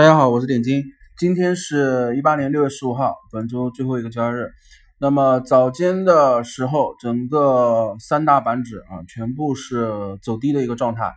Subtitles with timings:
[0.00, 0.82] 大家好，我是点金。
[1.18, 4.48] 今天是一八年六月十五号，本周最后一个交易日。
[4.98, 11.12] 那么早间的时候，整个三大板指啊，全部是走低的一个状态。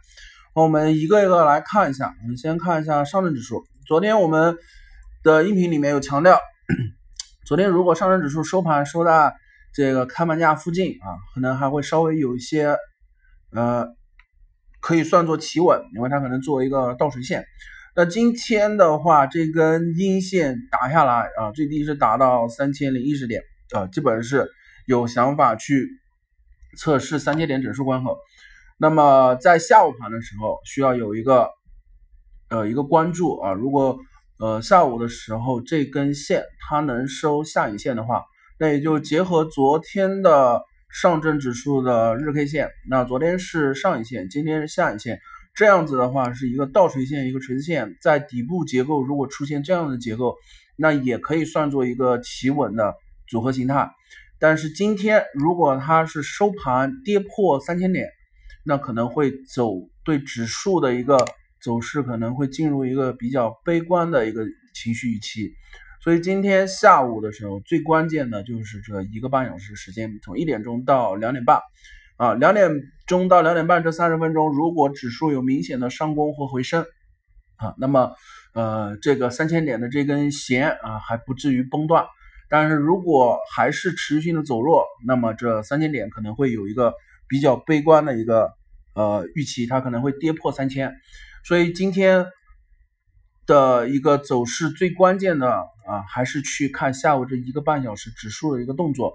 [0.53, 2.13] 我们一个一个来看一下。
[2.23, 3.63] 我们先看一下上证指数。
[3.87, 4.57] 昨天我们
[5.23, 6.37] 的音频里面有强调，
[7.47, 9.33] 昨天如果上证指数收盘收在
[9.73, 12.75] 这个开盘价附近啊，可能还会稍微有一些
[13.53, 13.87] 呃，
[14.81, 17.45] 可以算作企稳，因为它可能作为一个倒垂线。
[17.95, 24.49] 那今天的话，这根阴线打下来啊，最低是达到三千零一十点啊，基本是
[24.87, 25.87] 有想法去
[26.75, 28.17] 测试三千点整数关口。
[28.79, 31.49] 那么在下午盘的时候，需要有一个
[32.49, 33.99] 呃一个关注啊，如果
[34.39, 38.23] 呃下午的时候这根线它能收下影线的话，
[38.57, 45.19] 那也就结合昨天的上证指数的日 K 线，那昨天是上影线，今天是下影线。
[45.55, 50.35] 这样子的话是一个倒垂线，一个垂直线，在底部结构如果出现这样的结构，
[50.75, 52.95] 那也可以算作一个企稳的
[53.27, 53.91] 组合形态。
[54.39, 58.09] 但是今天如果它是收盘跌破三千点，
[58.65, 59.73] 那可能会走
[60.03, 61.17] 对指数的一个
[61.61, 65.51] 走势可能会进入一个比较悲观的一个情绪预期。
[66.01, 71.59] 所以今天下午的时候，最关键的就是这一个半小时时间，从一点钟到两点半。
[72.15, 72.69] 啊，两点
[73.05, 76.85] 中到两点半这三十分钟，如果指数有明显的上攻或回升，
[77.57, 78.11] 啊，那么
[78.53, 82.05] 呃这个三千点的这根弦啊还不至于崩断。
[82.49, 86.93] 但是如果还是持续的走弱，那么这三千点可能会有一个
[87.27, 88.51] 比较悲观的一个
[88.95, 90.93] 呃预期，它可能会跌破三千。
[91.43, 92.25] 所以今天
[93.45, 95.51] 的一个走势最关键的
[95.87, 99.13] 啊，还是去看下午这一个半小时指数的一个动作。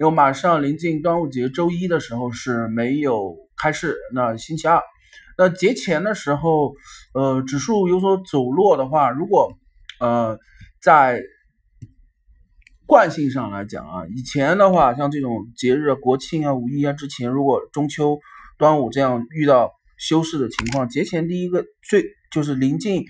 [0.00, 3.96] 因为马上临近端午节，周一的时候是没有开市。
[4.12, 4.80] 那星期二，
[5.38, 6.74] 那节前的时候，
[7.14, 9.56] 呃，指数有所走弱的话，如果
[10.00, 10.36] 呃
[10.82, 11.20] 在
[12.86, 18.18] 惯性上来讲啊，以前的话，像这种节日，国庆啊、五一啊之前，如果中秋、
[18.58, 23.04] 端午这样遇到休市的情况，节前第一个最就是临近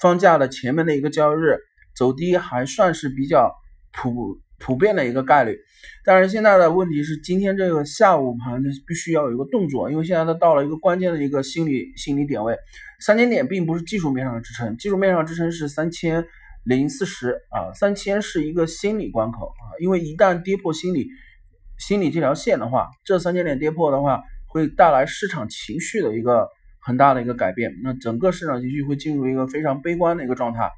[0.00, 1.58] 放假的前面的一个交易日
[1.96, 3.54] 走低，还算是比较
[3.92, 4.40] 普。
[4.60, 5.56] 普遍的一个概率，
[6.04, 12.58] 但是现在的问题是，今天这个下午盘必须要有一个动作，因为现在它到了一个关键的一个心理心理点位，
[12.98, 16.26] 三千点并不是技术面上的支撑，技术面上支撑是三千
[16.64, 21.06] 零四十啊，三千是一个心理关口啊，因为一旦跌破心理
[21.78, 26.48] 心理这条线的话，这三千点跌破的话，会带来市场情绪的一个
[26.88, 30.70] 很大的一个改变，那整个市场情绪会进入一个非常悲观的一个状态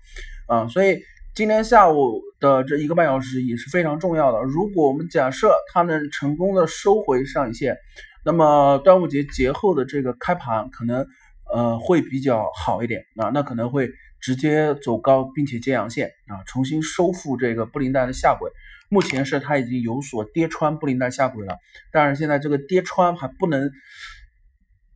[0.49, 0.99] 啊，所以。
[1.33, 4.43] 今天下午的这一个半小时也是非常重要的。
[4.43, 7.77] 如果我们假设它能成功的收回上影线，
[8.25, 11.07] 那么端午节节后的这个开盘可能
[11.55, 13.89] 呃会比较好一点啊，那可能会
[14.21, 18.51] 直接走高，并且接阳线啊，重新收复这个布林带的下轨。
[18.89, 21.57] 目前是它已经有所跌穿布林带下轨了，
[21.93, 23.71] 但是现在这个跌穿还不能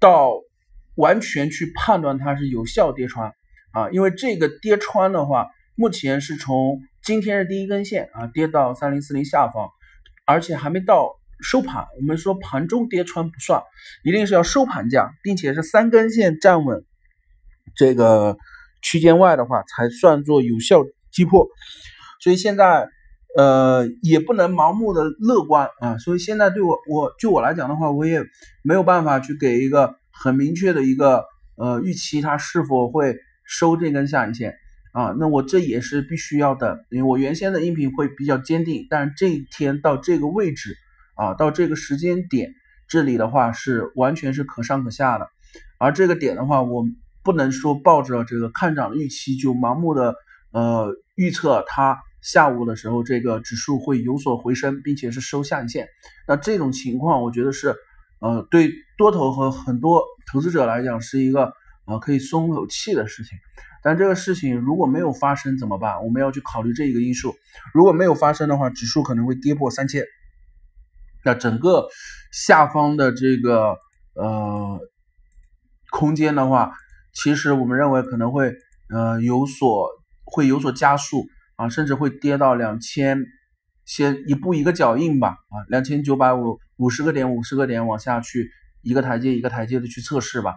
[0.01, 0.33] 到
[0.97, 3.33] 完全去判断它是有效跌穿
[3.73, 5.47] 啊，因为这个跌穿的话。
[5.77, 9.71] 目前是从今天是第一根线啊，跌到三零四零下方，
[10.25, 11.85] 而且还没到收盘。
[11.97, 13.61] 我们说盘中跌穿不算，
[14.05, 16.85] 一定是要收盘价，并且是三根线站稳
[17.75, 18.37] 这个
[18.83, 21.49] 区间外的话，才算作有效击破。
[22.21, 22.89] 所以现在
[23.37, 25.99] 呃也不能盲目的乐观啊。
[25.99, 28.23] 所以现在对我我就我来讲的话，我也
[28.63, 31.25] 没有办法去给一个很明确的一个
[31.57, 34.55] 呃预期，它是否会收这根下影线。
[34.93, 40.77] 啊，那我这也是必须要的，因为我原先的音频会比较坚定，但这一天到这个位置
[41.17, 42.53] 啊，到这个时间点，
[42.87, 45.27] 这里的话是完全是可上可下的，
[45.81, 46.85] 而这个点的话，我
[47.25, 50.15] 不能说抱着这个看涨的预期就盲目的
[50.53, 55.89] 呃预测它下午的时候这个指数会有所回升，并且是收下影线，
[56.29, 57.75] 那这种情况我觉得是
[58.21, 61.53] 呃对多头和很多投资者来讲是一个
[61.87, 63.39] 呃可以松口气的事情。
[63.83, 66.03] 但这个事情如果没有发生怎么办？
[66.03, 67.35] 我们要去考虑这一个因素。
[67.75, 70.03] 如果没有发生的话，指数可能会跌破三千，
[71.23, 71.87] 那整个
[72.33, 73.77] 下方的这个
[74.15, 74.79] 呃
[75.91, 76.73] 空间的话，
[77.13, 78.55] 其实我们认为可能会
[78.89, 79.91] 呃有所
[80.25, 81.27] 会有所加速
[81.57, 83.23] 啊，甚至会跌到两千，
[83.85, 88.49] 先一步一个脚印吧啊，两千九百五五十个点五十个点往下去
[88.85, 90.55] 一个台阶一个台阶的去测试吧。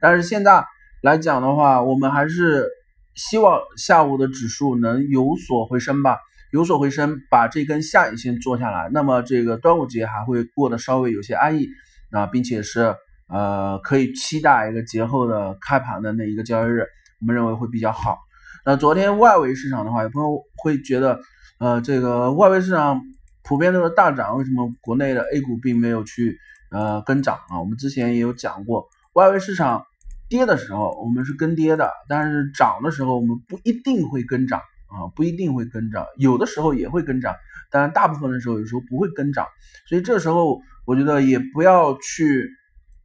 [0.00, 0.64] 但是现在。
[1.02, 2.66] 来讲的话，我们还是
[3.14, 6.16] 希望下午的指数能有所回升吧，
[6.50, 8.88] 有所回升，把这根下影线做下来。
[8.90, 11.68] 那么这个端午节还会过得稍微有些安逸
[12.10, 12.96] 啊，并且是
[13.28, 16.86] 呃可以期待一个节后的开盘的那一个交易日，
[17.20, 18.16] 我们认为会比较好。
[18.64, 21.20] 那昨天外围市场的话，有朋友会觉得，
[21.58, 22.98] 呃，这个外围市场
[23.46, 26.38] 普遍都是大涨，为什么国内的 A 股并没有去
[26.74, 27.60] 呃跟涨啊？
[27.60, 29.86] 我们之前也有讲过，外围市场
[30.28, 37.34] 跌的时候我们是跟跌的，但是涨的时候我们不一定会跟涨啊，不一定会跟涨，有的时候也会跟涨，
[37.70, 39.46] 但大部分的时候有时候不会跟涨，
[39.88, 42.50] 所以这时候我觉得也不要去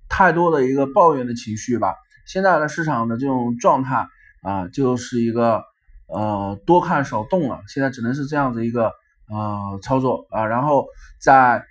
[0.09, 1.95] 太多的一个抱怨的情绪吧。
[2.25, 4.07] 现在的市场的这种状态。
[4.41, 5.61] 啊，就是一个
[6.07, 8.93] 呃多看少动了，现在只能是这样子一个
[9.27, 10.45] 呃操作啊。
[10.45, 10.85] 然后
[11.21, 11.61] 在，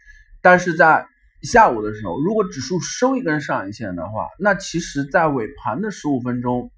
[0.43, 1.07] 但是在
[1.43, 6.71] 下午的时候，如果指数收一根上影线的话，那其实在尾盘的十五分钟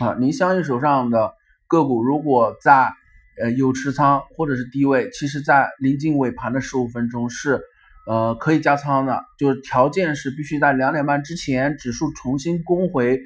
[0.00, 1.32] 啊，您相信手上的
[1.66, 2.90] 个股如果在
[3.42, 7.60] 呃有持仓或者是低位，其实在临近尾盘的十五分钟是
[8.06, 13.20] 呃可以加仓的，就是条件是必须在两点半之前指数重新攻回。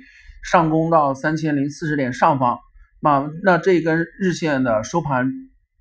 [0.53, 2.59] 上攻到三千零四十点上方，
[3.01, 5.27] 那那这一根日线的收盘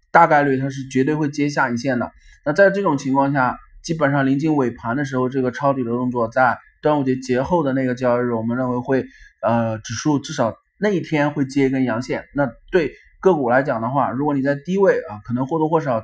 [0.10, 2.10] 大概率它是绝对会接下影线的。
[2.46, 9.06] 那在这种情况下，基本上临近尾盘的时候，这个抄底的动作在端午节节后的那个交易日，我们认为会
[9.42, 12.24] 呃指数至少那一天会接一根阳线。
[12.34, 16.04] 那对个股来讲的话，如果你在低位啊，可能或多或少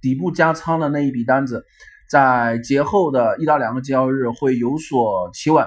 [0.00, 1.64] 底部加仓的那一笔单子，
[2.10, 5.66] 在节后的一到两个交易日会有所企稳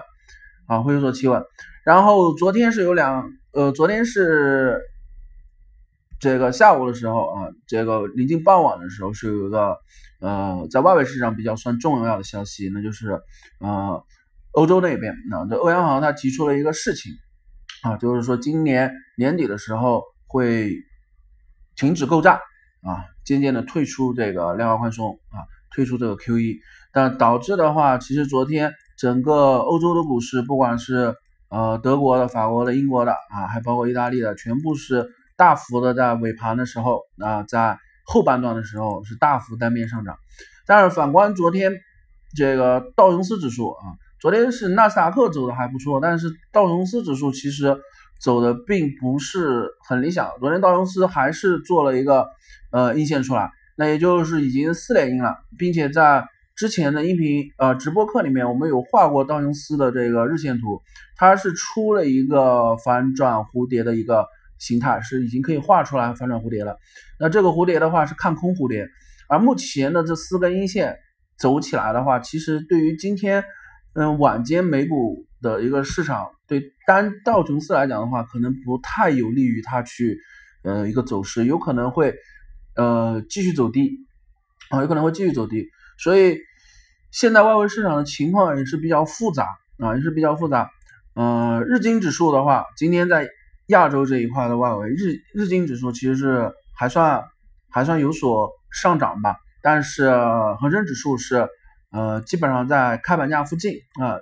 [0.68, 1.44] 啊，会有所企稳。
[1.86, 4.80] 然后昨天是有两，呃，昨天是
[6.22, 9.76] 这个下午的时候啊，这个临近傍晚的时候是有一个，
[10.20, 13.20] 呃，在外围市场比较算重要的消息，那就是，
[13.60, 14.04] 呃，
[14.52, 17.12] 欧洲那边，那这欧央行它提出了一个事情，
[17.82, 20.72] 啊，就是说今年年底的时候会
[21.76, 22.34] 停止购债，
[22.84, 25.42] 啊，渐渐的退出这个量化宽松，啊，
[25.76, 26.60] 退出这个 QE，
[26.94, 31.16] 但导致的话，其实昨天整个欧洲的股市，不管是
[31.50, 35.10] 呃，德国的、法国的、英国的啊，还包括意大利的，全部是
[35.42, 40.16] 大幅的在尾盘的时候啊，在后半段的时候是大幅单边上涨。
[40.68, 41.74] 但是反观昨天
[42.36, 47.76] 这个道琼斯指数啊，昨天是纳斯达克走的还不错，但是道琼斯指数其实
[48.22, 50.30] 走的并不是很理想。
[50.40, 52.28] 昨天道琼斯还是做了一个
[52.72, 56.24] 呃阴线出来，那也就是已经四连阴了，并且在。
[56.54, 60.80] 之前的音频呃直播课里面，我们有画过道琼斯的这个日线图，
[61.16, 64.28] 它是出了一个反转蝴蝶的一个
[64.62, 66.78] 形态，是已经可以画出来反转蝴蝶了。
[67.20, 68.88] 那这个蝴蝶的话是看空蝴蝶，
[69.28, 70.96] 而目前的这四根阴线
[71.38, 73.44] 走起来的话，其实对于今天
[73.96, 80.18] 嗯晚间美股的一个市场，对单道琼斯来讲的话，可能不太有利于它去
[80.64, 82.14] 呃一个走势，有可能会
[82.78, 83.90] 呃继续走低
[84.70, 85.68] 啊，有可能会继续走低，
[85.98, 86.38] 所以。
[87.14, 89.46] 现在外围市场的情况也是比较复杂
[89.80, 90.70] 啊，也是比较复杂。
[91.14, 93.28] 嗯，日经指数的话，今天在
[93.72, 97.24] 亚洲这一块的外围，日日经指数其实是还算
[97.70, 99.36] 还算有所上涨吧。
[99.62, 100.10] 但是
[100.60, 101.48] 恒生指数是
[101.92, 104.20] 呃基本上在开盘价附近啊，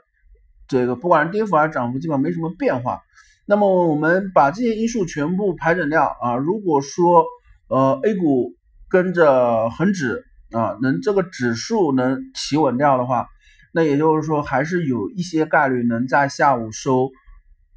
[0.67, 3.01] 这个不管是跌幅还是涨幅，基本上没什么变化。
[3.45, 7.25] 那么我们把这些因素全部排整掉啊，如果说
[7.67, 8.53] 呃 A 股
[8.89, 10.25] 跟着恒指。
[10.51, 13.27] 啊，能这个指数能企稳掉的话，
[13.71, 17.11] 那也就是说还是有一些概率能在下午收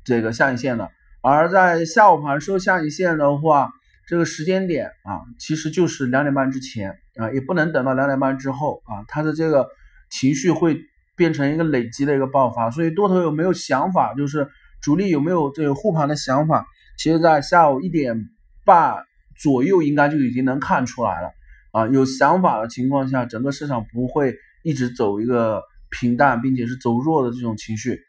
[0.04, 0.90] 这个下影线的。
[1.22, 3.70] 而在下午盘收下影线的话，
[4.08, 9.68] 这个时间点啊，其实就是两点半之前啊，也不能等到两点半之后啊，它的这个
[10.10, 10.76] 情绪会
[11.16, 12.70] 变成一个累积的一个爆发。
[12.70, 14.48] 所以多头有没有想法，就是
[14.82, 16.66] 主力有没有这个护盘的想法，
[16.98, 18.16] 其实在下午一点
[18.64, 18.96] 半
[19.40, 21.30] 左右应该就已经能看出来了。
[21.70, 28.00] 啊，有想法的情况下，整个市场不会一直走一个平淡，并且是走弱的这种情绪。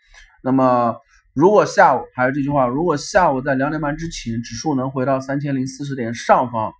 [0.43, 0.96] 那么，
[1.34, 6.72] 如果下午还是这句话，如果下午在两点半之前，指数能回到三千零四十点上方，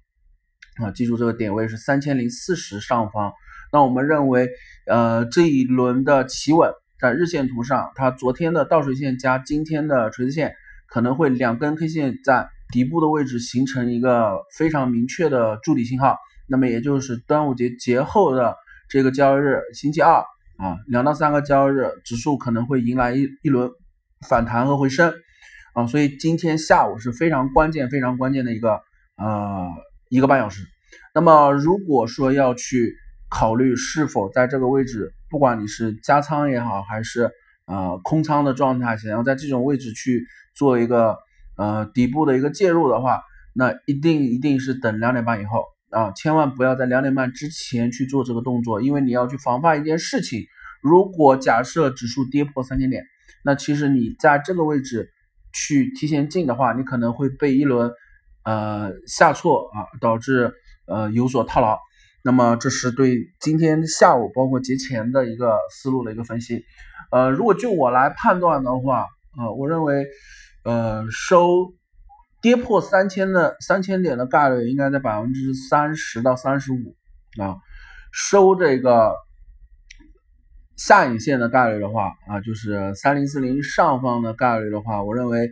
[0.80, 3.34] 啊，记住这个点位是三千零四十上方，
[3.72, 4.48] 那我们认为，
[4.86, 10.54] 呃，这一轮的企稳，在日线图上，它昨天的倒水线加今天的垂直线，
[10.88, 16.16] 可能会两根 K 线在底部的位置形成一个非常明确的筑底信号。
[16.48, 18.56] 那么也就是端午节节后的
[18.88, 20.18] 这个交易日，星期二
[20.58, 23.68] 啊，两到三个交易日，指数可能会迎来一一轮
[24.28, 25.14] 反弹和回升
[25.74, 28.80] 啊，所以今天下午是非常关键、非常关键的一个
[29.18, 29.68] 呃
[30.10, 30.64] 一个半小时。
[31.14, 32.96] 那么如果说要去
[33.30, 37.30] 考虑是否在这个位置，不管你是加仓也好，还是
[37.66, 40.24] 呃空仓的状态，想要在这种位置去
[40.56, 41.18] 做一个
[41.58, 43.22] 呃底部的一个介入的话，
[43.54, 45.66] 那一定一定是等两点半以后。
[45.90, 50.42] 啊，千万不要在两点半之前去做这个动作，因为你要去防范一件事情。
[50.82, 53.04] 如果假设指数跌破三千点，
[53.44, 55.10] 那其实你在这个位置
[55.54, 57.92] 去提前进的话，你可能会被一轮
[58.44, 60.54] 呃下挫啊，导致
[60.88, 61.78] 呃有所套牢。
[62.24, 66.64] 那么这是对今天下午包括节前的一个思路的一个分析。
[67.12, 69.08] 呃，如果就我来判断的话，
[69.38, 70.08] 呃，我认为
[70.64, 71.74] 呃收
[72.42, 76.96] 跌破三千的三千点的概率应该在百分之三十到三十五
[77.44, 77.58] 啊，
[78.12, 79.14] 收这个。
[80.76, 85.48] 下影线的概率的话啊，就是三零四零上方的概率的话，我认为，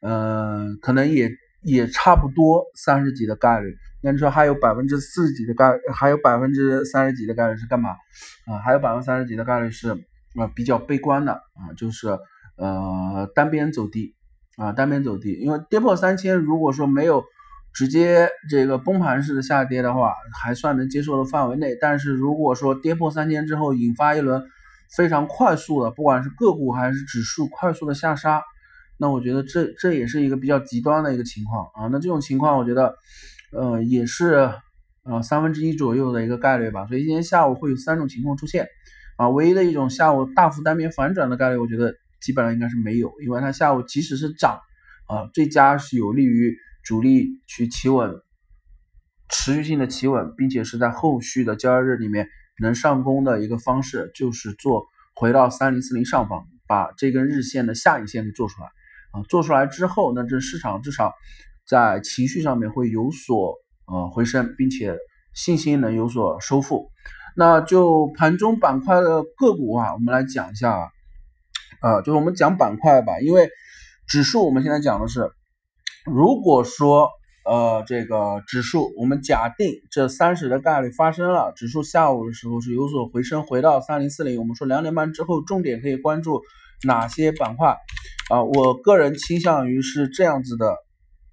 [0.00, 1.28] 呃，可能也
[1.62, 3.74] 也差不多三十几的概率。
[4.00, 7.90] 那你说还有百分之四十几的概，还有百分之三十几的概率是干嘛？
[8.46, 9.90] 啊，还有百分之三十几的概率是
[10.36, 12.08] 啊比较悲观的啊，就是
[12.56, 14.14] 呃单边走低
[14.56, 15.32] 啊，单边走低。
[15.32, 17.24] 因为跌破三千，如果说没有
[17.74, 21.76] 直接这个崩盘式的下跌的话，还算能接受的范围内。
[21.80, 24.40] 但是如果说跌破三千之后，引发一轮。
[24.96, 28.42] 非常快速的，不管是个股还是指数快速的下杀，
[28.98, 31.88] 那我觉得这这也是一个比较极端的一个情况啊。
[31.92, 32.94] 那这种情况，我觉得，
[33.52, 34.52] 呃，也是
[35.04, 36.86] 呃三分之一左右的一个概率吧。
[36.86, 38.66] 所以今天下午会有三种情况出现
[39.16, 39.28] 啊。
[39.28, 44.58] 唯一的一种下午大幅单边反转的概率，我觉得基本上应该是没有，因为它下午即使是涨
[45.06, 48.10] 啊，最佳是有利于主力去企稳，
[49.28, 52.28] 持续性的企稳，并且是在后续的交易日里面。
[52.60, 58.66] 能上攻的一个方式就是做回到三零四零上方，把这根日线的下影线给做出来
[59.12, 61.14] 啊，做出来之后，那这市场至少
[61.66, 63.54] 在情绪上面会有所
[63.86, 64.96] 呃回升，并且
[65.34, 66.90] 信心能有所收复。
[67.36, 70.90] 那就盘中板块的个股啊，我们来讲一下
[71.80, 73.48] 啊，就是我们讲板块吧，因为
[74.06, 75.30] 指数我们现在讲的是，
[76.04, 77.08] 如果说。
[77.42, 84.38] 呃，这个指数，我们假定这三十的概率发生了，指数下午的时候是有所回升，回到三零四零。
[84.38, 86.42] 我们说两点半之后，重点可以关注
[86.84, 87.78] 哪些板块
[88.28, 88.42] 啊？
[88.42, 90.76] 我个人倾向于是这样子的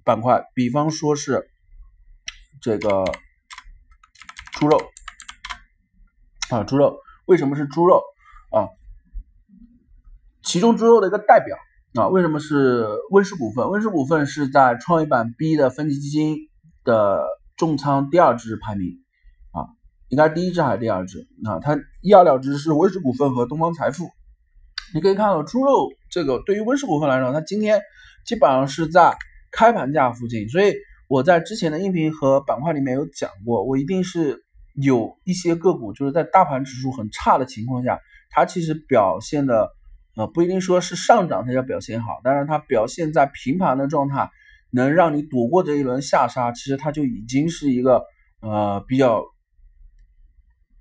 [0.06, 1.50] 板块，比方说是
[2.62, 3.04] 这个
[4.54, 4.82] 猪肉
[6.50, 8.02] 啊，猪肉为什么是猪肉
[8.52, 8.72] 啊？
[10.42, 11.58] 其中猪肉的一个代表。
[12.00, 13.70] 啊，为什么是温氏股份？
[13.70, 16.38] 温氏股份是在创业板 B 的分级基金
[16.84, 17.26] 的
[17.56, 18.88] 重仓第二支排名
[19.52, 19.66] 啊，
[20.10, 21.28] 应该第一支还是第二支？
[21.46, 24.08] 啊，它一二两支是温氏股份和东方财富。
[24.94, 27.82] 你可以看到猪肉这个对于温氏股份来说，它今天
[28.26, 29.18] 基本上是在
[29.52, 30.74] 开盘价附近，所以
[31.08, 34.44] 我在之前的音频和板块里面有讲过，我一定是
[34.82, 38.00] 有一些个股就是在大盘指数很差的情况下，
[38.30, 39.70] 它其实表现的。
[40.18, 44.32] 啊，不一定说是上涨它要表现好，但是它表现在平盘的状态，
[44.72, 48.04] 能让你躲过这一轮下杀，其实它就已经是一个
[48.42, 49.24] 呃比较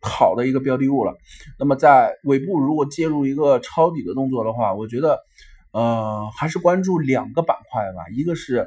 [0.01, 1.13] 好的一个标的物了。
[1.59, 5.21] 那么在尾部如果介入一个抄底的动作的话，我觉得
[5.71, 8.67] 呃还是关注两个板块吧，一个是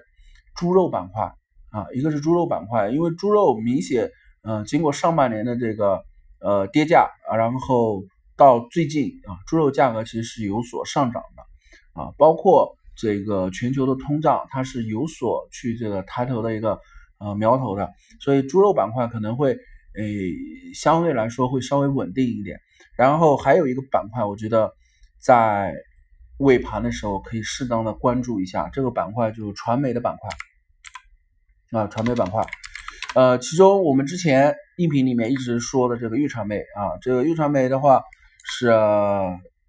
[0.54, 1.34] 猪肉板块
[1.72, 4.12] 啊，一个是猪肉板块，因为猪肉明显
[4.44, 6.04] 嗯经过上半年的这个
[6.42, 8.04] 呃跌价，然后。
[8.40, 16.80] 到最近啊，猪肉价格其实是有所上涨的啊，包括这个全球的通胀，它是有所去这个抬头的一个
[17.20, 17.92] 呃苗头的，
[18.22, 20.32] 所以猪肉板块可能会诶
[20.74, 22.58] 相对来说会稍微稳定一点。
[22.96, 24.72] 然后还有一个板块，我觉得
[25.22, 25.74] 在
[26.38, 32.42] 尾盘的时候可以适当的关注一下，这个板块就是传媒的板块啊，传媒板块。
[33.16, 38.02] 呃，其中我们之前音频里面一直说的这个豫传媒啊，这个豫传媒的话。
[38.52, 38.74] 是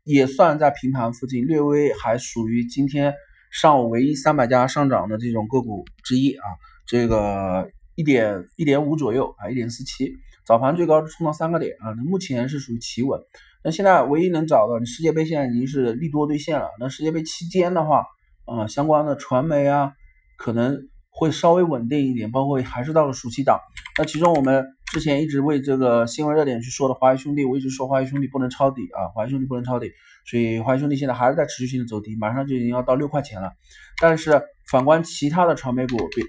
[0.04, 3.14] 也算在平盘附近，略微还属于今天
[3.52, 6.42] 上午唯一三百家上涨的这种个股之一啊。
[6.86, 10.14] 这个一点一点五左右啊，一点四七，
[10.46, 11.92] 早盘最高冲到三个点啊。
[11.96, 13.20] 那目前是属于企稳。
[13.62, 16.68] 那现在唯一能找到，世界杯现在已经是利多兑现了。
[16.80, 18.04] 那世界杯期间的话，
[18.46, 19.92] 啊，相关的传媒啊，
[20.36, 20.76] 可能
[21.10, 23.60] 会稍微稳定一点，包括还是到了暑期档。
[23.98, 24.64] 那其中我们。
[24.90, 29.88] 之前一直为这个新闻热点去说的华谊兄弟，我一直说华谊兄弟不能抄底啊，华谊兄弟不能抄底，
[30.26, 33.52] 所以华谊兄弟现在还是在持续性的走低，马上就已经要到六块钱了。
[34.00, 36.22] 但是反观其他的传媒股，比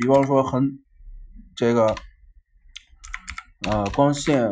[0.00, 0.66] 比方说恒
[1.54, 1.94] 这个
[3.68, 4.50] 呃光线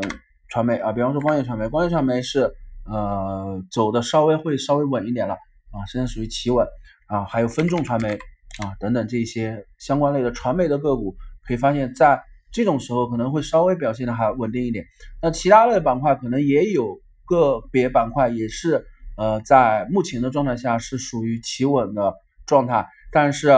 [0.48, 2.52] 传媒啊，比方说光线传媒，光线传媒是
[2.84, 5.32] 呃走的稍微会稍微稳一点了
[5.70, 6.66] 啊，现在属于企稳
[7.06, 8.14] 啊，还有分众传媒
[8.62, 12.20] 啊等等这些相关类的传媒的个股，可以发现，在
[12.52, 14.84] 这种时候可能会稍微表现的还稳定一点，
[15.22, 18.84] 那其他的板块可能也有个别板块也是
[19.16, 22.14] 呃在目前的状态下是属于企稳的
[22.46, 23.48] 状态，但是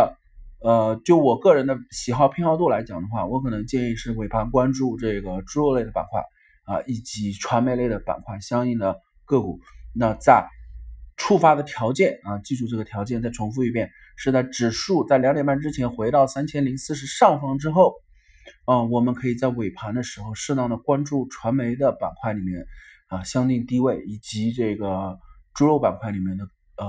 [0.60, 6.22] 呃就我个人的喜好偏好度来讲的话，我可能建议是尾盘关注这个猪肉类的板块
[6.64, 9.58] 啊以及传媒类的板块相应的个股，
[9.92, 10.46] 那在
[11.16, 17.94] 触发的条件啊，记住这个条件，再重复一遍，是在指数在两点半之前回到三千零四十上方之后，
[18.64, 22.66] 啊，我们可以在尾盘的时候适当的关注传媒的板块里面
[23.08, 25.18] 啊相应低位以及这个
[25.54, 26.44] 猪肉板块里面的
[26.76, 26.86] 呃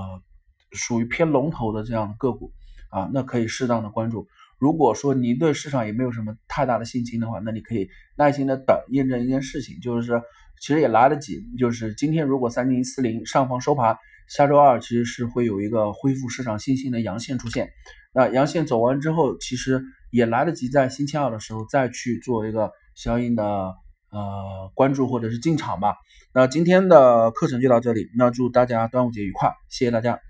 [0.72, 2.52] 属于偏龙头的这样的个股
[2.90, 4.26] 啊，那可以适当的关注。
[4.58, 10.22] 如果说您对市场也没有什么太大的信心的话，那你可以耐心的等，验证一件事情，就是
[10.62, 13.98] 其实也来得及，就是今天如果三零四零上方收盘，
[14.28, 17.68] 下周二其实是会有一个恢复市场信心的阳线出现。
[18.14, 19.84] 那阳线走完之后，其实
[20.16, 23.44] 也来得及在星期二的时候再去做一个相应的
[24.10, 25.94] 呃关注或者是进场吧。
[26.34, 30.25] 那今天的课程就到这里，那祝大家端午节愉快，谢谢大家。